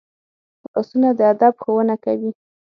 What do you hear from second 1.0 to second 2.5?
د ادب ښوونه کوي